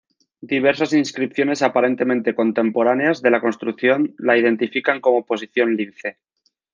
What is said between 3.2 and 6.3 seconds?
de la construcción la identifican como Posición Lince.